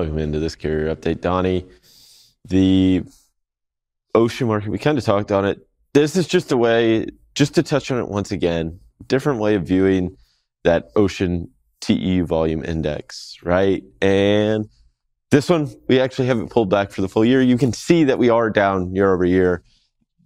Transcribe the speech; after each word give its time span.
welcome 0.00 0.18
into 0.18 0.38
this 0.38 0.54
carrier 0.54 0.94
update, 0.96 1.20
Donny. 1.20 1.66
The 2.48 3.02
ocean 4.14 4.48
market, 4.48 4.70
we 4.70 4.78
kind 4.78 4.96
of 4.96 5.04
talked 5.04 5.30
on 5.30 5.44
it. 5.44 5.60
This 5.92 6.16
is 6.16 6.26
just 6.26 6.50
a 6.52 6.56
way, 6.56 7.08
just 7.34 7.54
to 7.56 7.62
touch 7.62 7.90
on 7.90 7.98
it 7.98 8.08
once 8.08 8.32
again, 8.32 8.80
different 9.08 9.40
way 9.40 9.56
of 9.56 9.64
viewing 9.64 10.16
that 10.64 10.90
ocean 10.96 11.50
TEU 11.82 12.24
volume 12.24 12.64
index, 12.64 13.36
right? 13.42 13.84
And 14.00 14.70
this 15.30 15.50
one, 15.50 15.70
we 15.86 16.00
actually 16.00 16.28
haven't 16.28 16.48
pulled 16.48 16.70
back 16.70 16.92
for 16.92 17.02
the 17.02 17.08
full 17.08 17.26
year. 17.26 17.42
You 17.42 17.58
can 17.58 17.74
see 17.74 18.04
that 18.04 18.18
we 18.18 18.30
are 18.30 18.48
down 18.48 18.94
year 18.94 19.12
over 19.12 19.26
year. 19.26 19.62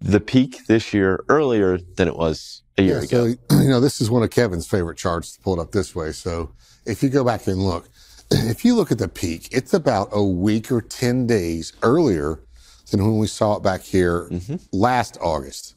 The 0.00 0.20
peak 0.20 0.68
this 0.68 0.94
year 0.94 1.24
earlier 1.28 1.78
than 1.96 2.06
it 2.06 2.16
was 2.16 2.62
a 2.78 2.82
year 2.82 2.98
yeah, 2.98 3.02
ago. 3.02 3.34
So, 3.50 3.58
you 3.60 3.70
know, 3.70 3.80
this 3.80 4.00
is 4.00 4.08
one 4.08 4.22
of 4.22 4.30
Kevin's 4.30 4.68
favorite 4.68 4.98
charts 4.98 5.32
to 5.32 5.40
pull 5.42 5.58
it 5.58 5.60
up 5.60 5.72
this 5.72 5.96
way. 5.96 6.12
So 6.12 6.52
if 6.86 7.02
you 7.02 7.08
go 7.08 7.24
back 7.24 7.48
and 7.48 7.58
look, 7.58 7.88
if 8.30 8.64
you 8.64 8.74
look 8.74 8.90
at 8.90 8.98
the 8.98 9.08
peak, 9.08 9.48
it's 9.50 9.74
about 9.74 10.08
a 10.12 10.22
week 10.22 10.70
or 10.72 10.80
10 10.80 11.26
days 11.26 11.72
earlier 11.82 12.40
than 12.90 13.02
when 13.02 13.18
we 13.18 13.26
saw 13.26 13.56
it 13.56 13.62
back 13.62 13.82
here 13.82 14.28
mm-hmm. 14.30 14.56
last 14.72 15.18
August. 15.20 15.74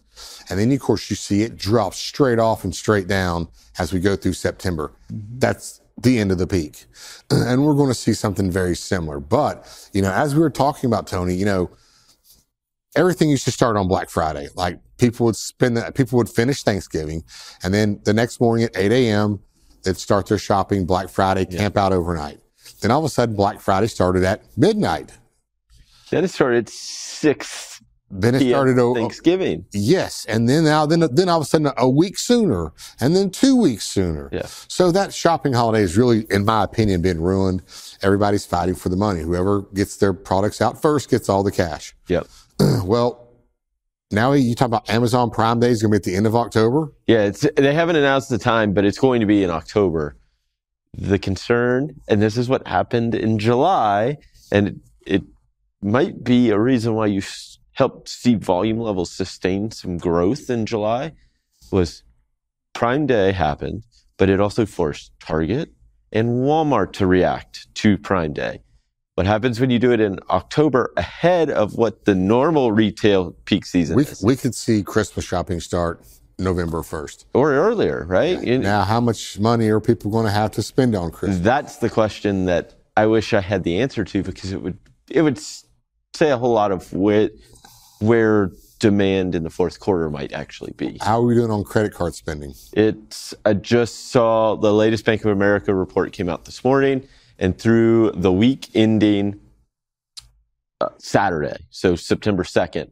And 0.50 0.60
then, 0.60 0.72
of 0.72 0.80
course, 0.80 1.10
you 1.10 1.16
see 1.16 1.44
it 1.44 1.58
drop 1.58 1.94
straight 1.94 2.40
off 2.40 2.64
and 2.64 2.76
straight 2.76 3.08
down 3.08 3.48
as 3.78 3.94
we 3.94 4.00
go 4.00 4.16
through 4.16 4.34
September. 4.34 4.92
Mm-hmm. 5.12 5.40
That's 5.40 5.82
the 6.02 6.20
end 6.20 6.32
of 6.32 6.38
the 6.38 6.48
peak. 6.48 6.86
And 7.30 7.66
we're 7.66 7.74
going 7.74 7.90
to 7.90 7.94
see 7.94 8.14
something 8.14 8.50
very 8.50 8.76
similar. 8.76 9.20
But, 9.20 9.90
you 9.94 10.02
know, 10.02 10.12
as 10.12 10.34
we 10.34 10.42
were 10.42 10.50
talking 10.50 10.90
about, 10.90 11.08
Tony, 11.08 11.36
you 11.36 11.46
know, 11.46 11.70
everything 12.96 13.30
used 13.30 13.46
to 13.46 13.52
start 13.52 13.76
on 13.76 13.88
Black 13.88 14.10
Friday. 14.10 14.48
Like 14.56 14.80
people 14.98 15.26
would 15.26 15.36
spend 15.36 15.76
that, 15.78 15.94
people 15.94 16.18
would 16.18 16.30
finish 16.30 16.64
Thanksgiving. 16.64 17.24
And 17.64 17.74
then 17.74 18.00
the 18.06 18.14
next 18.14 18.40
morning 18.40 18.66
at 18.66 18.78
8 18.78 18.92
a.m., 18.92 19.40
they'd 19.84 19.98
start 19.98 20.28
their 20.28 20.38
shopping 20.38 20.86
Black 20.86 21.10
Friday, 21.10 21.46
camp 21.46 21.76
yeah. 21.76 21.86
out 21.86 21.94
overnight. 21.94 22.40
Then 22.82 22.92
all 22.92 23.00
of 23.00 23.06
a 23.06 23.10
sudden, 23.10 23.36
Black 23.36 23.60
Friday 23.60 23.88
started 23.88 24.24
at 24.24 24.42
midnight. 24.58 25.12
Then 26.10 26.24
it 26.24 26.30
started 26.30 26.70
six. 26.70 27.82
Then 28.10 28.36
it 28.36 28.48
started 28.48 28.80
over 28.80 28.98
Thanksgiving. 28.98 29.66
Yes, 29.74 30.26
and 30.30 30.48
then 30.48 30.64
now, 30.64 30.86
then, 30.86 31.04
then 31.12 31.28
all 31.28 31.40
of 31.40 31.44
a 31.44 31.46
sudden, 31.46 31.72
a 31.76 31.90
week 31.90 32.18
sooner, 32.18 32.72
and 33.02 33.14
then 33.14 33.30
two 33.30 33.56
weeks 33.56 33.84
sooner. 33.84 34.30
Yeah. 34.32 34.46
So 34.46 34.92
that 34.94 35.14
shopping 35.14 35.52
holiday 35.52 35.84
is 35.84 35.98
really, 35.98 36.26
in 36.30 36.46
my 36.46 36.64
opinion, 36.64 37.02
been 37.02 37.20
ruined. 37.20 37.64
Everybody's 38.02 38.46
fighting 38.46 38.76
for 38.76 38.88
the 38.88 38.96
money. 38.96 39.22
Whoever 39.22 39.64
gets 39.74 39.98
their 39.98 40.14
products 40.14 40.62
out 40.62 40.82
first 40.82 41.10
gets 41.10 41.28
all 41.28 41.44
the 41.44 41.52
cash. 41.52 41.94
Yep. 42.08 42.28
well, 42.86 43.27
now 44.12 44.32
you 44.34 44.56
talk 44.56 44.68
about 44.68 44.90
Amazon 44.90 45.30
Prime 45.30 45.60
Day 45.60 45.70
is 45.70 45.82
going 45.82 45.92
to 45.92 46.00
be 46.00 46.02
at 46.02 46.04
the 46.04 46.16
end 46.16 46.28
of 46.28 46.36
October. 46.36 46.94
Yeah, 47.08 47.30
they 47.30 47.74
haven't 47.74 47.96
announced 47.96 48.30
the 48.30 48.38
time, 48.38 48.74
but 48.74 48.86
it's 48.86 49.00
going 49.00 49.20
to 49.20 49.26
be 49.26 49.44
in 49.44 49.50
October. 49.50 50.18
The 50.94 51.20
concern, 51.20 52.00
and 52.08 52.22
this 52.22 52.38
is 52.38 52.50
what 52.50 52.68
happened 52.68 53.14
in 53.14 53.38
July, 53.38 54.18
and 54.52 54.68
it, 54.68 54.76
it 55.06 55.24
might 55.82 56.24
be 56.24 56.50
a 56.50 56.60
reason 56.60 56.96
why 56.96 57.08
you 57.08 57.22
helped 57.74 58.10
see 58.10 58.36
volume 58.36 58.80
levels 58.80 59.12
sustain 59.12 59.72
some 59.72 59.98
growth 59.98 60.50
in 60.50 60.66
July, 60.66 61.12
was 61.72 62.04
Prime 62.74 63.06
Day 63.06 63.32
happened, 63.34 63.84
but 64.18 64.30
it 64.30 64.40
also 64.40 64.66
forced 64.66 65.12
Target 65.20 65.74
and 66.12 66.46
Walmart 66.46 66.94
to 66.94 67.06
react 67.06 67.74
to 67.76 67.98
Prime 67.98 68.34
Day. 68.34 68.62
What 69.18 69.26
happens 69.26 69.60
when 69.60 69.72
you 69.72 69.80
do 69.80 69.92
it 69.92 70.00
in 70.00 70.20
October 70.30 70.94
ahead 70.96 71.50
of 71.50 71.74
what 71.74 72.06
the 72.06 72.14
normal 72.14 72.72
retail 72.72 73.32
peak 73.46 73.66
season 73.66 73.96
we, 73.96 74.04
is? 74.04 74.22
We 74.22 74.36
could 74.36 74.54
see 74.54 74.84
Christmas 74.84 75.26
shopping 75.26 75.60
start 75.60 76.06
November 76.38 76.84
1st. 76.84 77.26
Or 77.34 77.52
earlier, 77.52 78.06
right? 78.08 78.40
Yeah. 78.44 78.58
Now, 78.58 78.84
how 78.84 79.02
much 79.02 79.40
money 79.40 79.70
are 79.70 79.80
people 79.80 80.12
going 80.12 80.28
to 80.28 80.32
have 80.32 80.52
to 80.52 80.62
spend 80.62 80.94
on 80.94 81.10
Christmas? 81.10 81.40
That's 81.40 81.78
the 81.78 81.90
question 81.90 82.46
that 82.46 82.76
I 82.96 83.08
wish 83.08 83.34
I 83.34 83.42
had 83.42 83.64
the 83.64 83.82
answer 83.82 84.04
to 84.04 84.22
because 84.22 84.52
it 84.52 84.62
would 84.62 84.78
it 85.10 85.24
would 85.24 85.40
say 85.40 86.30
a 86.30 86.38
whole 86.38 86.54
lot 86.54 86.72
of 86.72 86.94
where 86.94 87.32
where 87.98 88.52
demand 88.78 89.34
in 89.34 89.42
the 89.42 89.50
fourth 89.50 89.80
quarter 89.80 90.12
might 90.12 90.32
actually 90.32 90.74
be. 90.78 91.00
How 91.02 91.22
are 91.22 91.26
we 91.26 91.34
doing 91.34 91.50
on 91.50 91.64
credit 91.64 91.92
card 91.92 92.14
spending? 92.14 92.54
It's 92.74 93.34
I 93.46 93.54
just 93.54 94.12
saw 94.12 94.54
the 94.54 94.72
latest 94.72 95.06
Bank 95.06 95.26
of 95.26 95.32
America 95.32 95.74
report 95.74 96.14
came 96.14 96.30
out 96.30 96.46
this 96.46 96.64
morning 96.64 97.08
and 97.40 97.58
through 97.58 98.12
the 98.12 98.32
week 98.32 98.70
ending 98.74 99.40
uh, 100.82 100.90
Saturday, 100.98 101.58
so 101.70 101.96
September 101.96 102.44
2nd, 102.44 102.92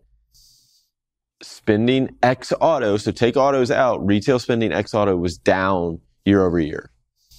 spending 1.42 2.16
X 2.24 2.54
auto, 2.60 2.98
so 2.98 3.12
take 3.12 3.38
autos 3.38 3.72
out, 3.72 4.06
retail 4.06 4.40
spending 4.40 4.72
X 4.72 4.94
auto 4.94 5.16
was 5.16 5.38
down 5.38 6.00
year 6.26 6.44
over 6.46 6.60
year, 6.60 6.92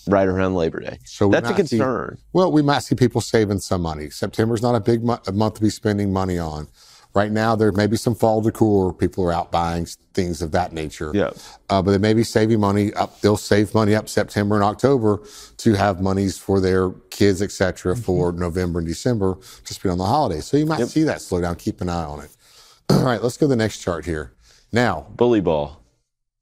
right 0.08 0.28
around 0.28 0.54
Labor 0.54 0.80
Day. 0.80 0.98
So 1.04 1.28
that's 1.28 1.50
a 1.50 1.54
concern. 1.54 2.16
See, 2.16 2.22
well, 2.32 2.52
we 2.52 2.62
might 2.62 2.80
see 2.80 2.94
people 2.94 3.20
saving 3.20 3.58
some 3.58 3.82
money. 3.82 4.10
September's 4.10 4.62
not 4.62 4.74
a 4.74 4.80
big 4.80 5.02
mo- 5.02 5.20
month 5.32 5.54
to 5.54 5.60
be 5.60 5.70
spending 5.70 6.12
money 6.12 6.38
on. 6.38 6.68
Right 7.16 7.32
now, 7.32 7.56
there 7.56 7.72
may 7.72 7.86
be 7.86 7.96
some 7.96 8.14
fall 8.14 8.42
decor. 8.42 8.92
People 8.92 9.24
are 9.24 9.32
out 9.32 9.50
buying 9.50 9.86
things 10.12 10.42
of 10.42 10.52
that 10.52 10.74
nature. 10.74 11.12
Yeah. 11.14 11.30
Uh, 11.70 11.80
but 11.80 11.92
they 11.92 11.98
may 11.98 12.12
be 12.12 12.22
saving 12.22 12.60
money 12.60 12.92
up. 12.92 13.22
They'll 13.22 13.38
save 13.38 13.72
money 13.72 13.94
up 13.94 14.10
September 14.10 14.54
and 14.54 14.62
October 14.62 15.22
to 15.56 15.72
have 15.72 16.02
monies 16.02 16.36
for 16.36 16.60
their 16.60 16.90
kids, 17.08 17.40
etc., 17.40 17.94
mm-hmm. 17.94 18.02
for 18.02 18.32
November 18.32 18.80
and 18.80 18.86
December 18.86 19.38
to 19.64 19.72
spend 19.72 19.92
on 19.92 19.98
the 19.98 20.04
holidays. 20.04 20.44
So 20.44 20.58
you 20.58 20.66
might 20.66 20.80
yep. 20.80 20.88
see 20.88 21.04
that 21.04 21.22
slow 21.22 21.40
down. 21.40 21.56
Keep 21.56 21.80
an 21.80 21.88
eye 21.88 22.04
on 22.04 22.20
it. 22.20 22.36
All 22.90 23.02
right, 23.02 23.22
let's 23.22 23.38
go 23.38 23.46
to 23.46 23.48
the 23.48 23.56
next 23.56 23.78
chart 23.78 24.04
here. 24.04 24.34
Now, 24.70 25.06
bully 25.16 25.40
ball. 25.40 25.82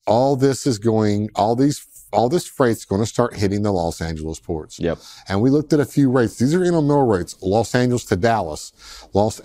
All 0.09 0.35
this 0.35 0.67
is 0.67 0.81
going. 0.81 1.31
All 1.37 1.55
these 1.55 1.87
all 2.13 2.29
this 2.29 2.47
freight's 2.47 2.85
going 2.85 3.01
to 3.01 3.07
start 3.07 3.37
hitting 3.37 3.63
the 3.63 3.73
Los 3.73 4.01
Angeles 4.01 4.41
ports. 4.41 4.79
Yep. 4.79 4.99
And 5.29 5.41
we 5.41 5.51
looked 5.51 5.73
at 5.73 5.81
a 5.81 5.85
few 5.85 6.11
rates. 6.11 6.39
These 6.39 6.55
are 6.55 6.61
intermodal 6.61 7.13
rates. 7.13 7.37
Los 7.43 7.75
Angeles 7.75 8.05
to 8.07 8.17
Dallas, 8.17 8.73
Los 9.13 9.41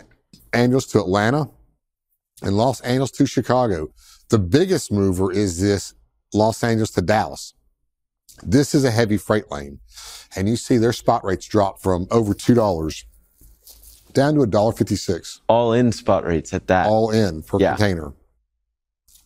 Angeles 0.53 0.85
to 0.87 0.99
Atlanta, 0.99 1.49
and 2.41 2.57
Los 2.57 2.81
Angeles 2.81 3.11
to 3.11 3.25
Chicago. 3.25 3.89
The 4.29 4.39
biggest 4.39 4.91
mover 4.91 5.31
is 5.31 5.59
this 5.59 5.93
Los 6.33 6.63
Angeles 6.63 6.91
to 6.91 7.01
Dallas. 7.01 7.53
This 8.43 8.73
is 8.73 8.83
a 8.83 8.91
heavy 8.91 9.17
freight 9.17 9.51
lane. 9.51 9.79
And 10.35 10.47
you 10.47 10.55
see 10.55 10.77
their 10.77 10.93
spot 10.93 11.23
rates 11.23 11.47
drop 11.47 11.81
from 11.81 12.07
over 12.11 12.33
$2 12.33 13.03
down 14.13 14.35
to 14.35 14.41
$1.56. 14.41 15.39
All 15.47 15.73
in 15.73 15.91
spot 15.91 16.25
rates 16.25 16.53
at 16.53 16.67
that. 16.67 16.87
All 16.87 17.11
in 17.11 17.41
per 17.41 17.57
yeah. 17.59 17.75
container. 17.75 18.13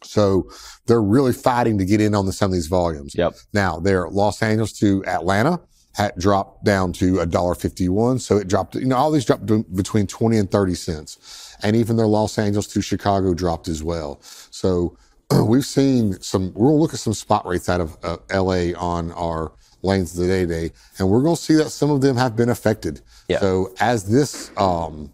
So 0.03 0.49
they're 0.87 1.01
really 1.01 1.33
fighting 1.33 1.77
to 1.77 1.85
get 1.85 2.01
in 2.01 2.15
on 2.15 2.25
the, 2.25 2.33
some 2.33 2.51
of 2.51 2.53
these 2.53 2.67
volumes. 2.67 3.13
Yep. 3.15 3.35
Now 3.53 3.79
they're 3.79 4.07
Los 4.09 4.41
Angeles 4.41 4.73
to 4.79 5.03
Atlanta 5.05 5.59
had 5.93 6.13
dropped 6.17 6.63
down 6.63 6.91
to 6.93 7.15
$1.51. 7.15 8.19
So 8.19 8.37
it 8.37 8.47
dropped, 8.47 8.75
you 8.75 8.85
know, 8.85 8.95
all 8.95 9.11
these 9.11 9.25
dropped 9.25 9.45
between 9.75 10.07
20 10.07 10.37
and 10.37 10.51
30 10.51 10.75
cents. 10.75 11.55
And 11.61 11.75
even 11.75 11.97
their 11.97 12.07
Los 12.07 12.37
Angeles 12.37 12.67
to 12.67 12.81
Chicago 12.81 13.33
dropped 13.33 13.67
as 13.67 13.83
well. 13.83 14.19
So 14.21 14.97
we've 15.45 15.65
seen 15.65 16.19
some, 16.21 16.53
we're 16.53 16.69
going 16.69 16.77
to 16.77 16.81
look 16.81 16.93
at 16.93 16.99
some 16.99 17.13
spot 17.13 17.45
rates 17.45 17.69
out 17.69 17.79
of 17.79 17.97
uh, 18.03 18.17
LA 18.33 18.77
on 18.77 19.11
our 19.11 19.51
lanes 19.83 20.17
of 20.17 20.25
the 20.25 20.27
day 20.27 20.45
day. 20.45 20.71
And 20.97 21.09
we're 21.09 21.21
going 21.21 21.35
to 21.35 21.41
see 21.41 21.55
that 21.55 21.69
some 21.69 21.91
of 21.91 22.01
them 22.01 22.17
have 22.17 22.35
been 22.35 22.49
affected. 22.49 23.01
Yeah. 23.27 23.39
So 23.39 23.73
as 23.79 24.05
this, 24.05 24.51
um, 24.57 25.13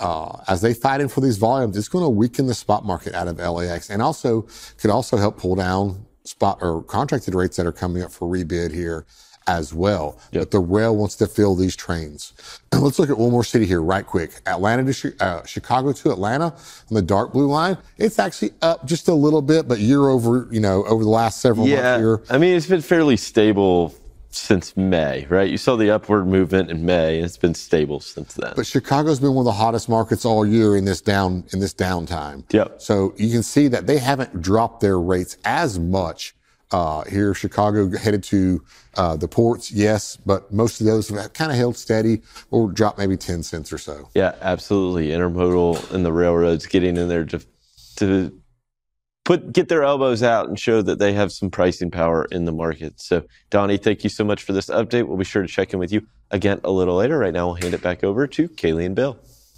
uh, 0.00 0.42
as 0.46 0.60
they 0.60 0.74
fight 0.74 1.00
in 1.00 1.08
for 1.08 1.22
these 1.22 1.38
volumes, 1.38 1.76
it's 1.76 1.88
going 1.88 2.04
to 2.04 2.10
weaken 2.10 2.46
the 2.46 2.54
spot 2.54 2.84
market 2.84 3.14
out 3.14 3.28
of 3.28 3.38
LAX 3.38 3.88
and 3.88 4.02
also 4.02 4.46
could 4.76 4.90
also 4.90 5.16
help 5.16 5.38
pull 5.38 5.54
down 5.54 6.04
spot 6.24 6.58
or 6.60 6.82
contracted 6.82 7.34
rates 7.34 7.56
that 7.56 7.64
are 7.64 7.72
coming 7.72 8.02
up 8.02 8.12
for 8.12 8.28
rebid 8.28 8.72
here 8.72 9.06
as 9.48 9.74
well. 9.74 10.18
Yep. 10.32 10.42
But 10.42 10.50
the 10.52 10.60
rail 10.60 10.94
wants 10.94 11.16
to 11.16 11.26
fill 11.26 11.56
these 11.56 11.74
trains. 11.74 12.34
And 12.70 12.82
let's 12.82 12.98
look 12.98 13.10
at 13.10 13.18
one 13.18 13.32
more 13.32 13.42
city 13.42 13.66
here 13.66 13.82
right 13.82 14.06
quick. 14.06 14.40
Atlanta 14.46 14.92
to 14.92 15.14
uh, 15.20 15.44
Chicago 15.44 15.92
to 15.92 16.12
Atlanta 16.12 16.44
on 16.44 16.94
the 16.94 17.02
dark 17.02 17.32
blue 17.32 17.48
line. 17.48 17.78
It's 17.96 18.18
actually 18.18 18.52
up 18.62 18.86
just 18.86 19.08
a 19.08 19.14
little 19.14 19.42
bit, 19.42 19.66
but 19.66 19.80
year 19.80 20.08
over, 20.08 20.46
you 20.50 20.60
know, 20.60 20.84
over 20.84 21.02
the 21.02 21.10
last 21.10 21.40
several 21.40 21.66
yeah, 21.66 21.82
months 21.82 21.98
here. 21.98 22.22
I 22.30 22.38
mean, 22.38 22.54
it's 22.54 22.66
been 22.66 22.82
fairly 22.82 23.16
stable 23.16 23.94
since 24.30 24.76
May, 24.76 25.26
right? 25.30 25.48
You 25.48 25.56
saw 25.56 25.76
the 25.76 25.90
upward 25.90 26.26
movement 26.26 26.70
in 26.70 26.84
May, 26.84 27.16
and 27.16 27.24
it's 27.24 27.38
been 27.38 27.54
stable 27.54 28.00
since 28.00 28.34
then. 28.34 28.52
But 28.54 28.66
Chicago's 28.66 29.20
been 29.20 29.34
one 29.34 29.42
of 29.42 29.46
the 29.46 29.52
hottest 29.52 29.88
markets 29.88 30.24
all 30.26 30.46
year 30.46 30.76
in 30.76 30.84
this 30.84 31.00
down 31.00 31.44
in 31.52 31.60
this 31.60 31.72
downtime. 31.72 32.44
Yep. 32.52 32.80
So 32.80 33.14
you 33.16 33.30
can 33.30 33.42
see 33.42 33.68
that 33.68 33.86
they 33.86 33.98
haven't 33.98 34.42
dropped 34.42 34.80
their 34.80 35.00
rates 35.00 35.38
as 35.44 35.78
much 35.78 36.34
uh, 36.70 37.04
here, 37.04 37.34
Chicago 37.34 37.96
headed 37.96 38.22
to 38.24 38.62
uh, 38.96 39.16
the 39.16 39.28
ports, 39.28 39.70
yes, 39.70 40.16
but 40.16 40.52
most 40.52 40.80
of 40.80 40.86
those 40.86 41.08
have 41.08 41.32
kind 41.32 41.50
of 41.50 41.56
held 41.56 41.76
steady 41.76 42.22
or 42.50 42.70
dropped 42.70 42.98
maybe 42.98 43.16
10 43.16 43.42
cents 43.42 43.72
or 43.72 43.78
so. 43.78 44.08
Yeah, 44.14 44.34
absolutely. 44.40 45.08
Intermodal 45.08 45.92
and 45.92 46.04
the 46.04 46.12
railroads 46.12 46.66
getting 46.66 46.96
in 46.96 47.08
there 47.08 47.24
to, 47.24 47.40
to 47.96 48.38
put 49.24 49.52
get 49.52 49.68
their 49.68 49.82
elbows 49.82 50.22
out 50.22 50.48
and 50.48 50.58
show 50.58 50.82
that 50.82 50.98
they 50.98 51.12
have 51.12 51.30
some 51.32 51.50
pricing 51.50 51.90
power 51.90 52.26
in 52.30 52.44
the 52.44 52.52
market. 52.52 53.00
So, 53.00 53.24
Donny, 53.50 53.76
thank 53.76 54.04
you 54.04 54.10
so 54.10 54.24
much 54.24 54.42
for 54.42 54.52
this 54.52 54.66
update. 54.66 55.06
We'll 55.06 55.18
be 55.18 55.24
sure 55.24 55.42
to 55.42 55.48
check 55.48 55.72
in 55.72 55.78
with 55.78 55.92
you 55.92 56.06
again 56.30 56.60
a 56.64 56.70
little 56.70 56.96
later. 56.96 57.18
Right 57.18 57.32
now, 57.32 57.46
we'll 57.46 57.56
hand 57.56 57.74
it 57.74 57.82
back 57.82 58.04
over 58.04 58.26
to 58.26 58.48
Kaylee 58.48 58.86
and 58.86 58.94
Bill. 58.94 59.18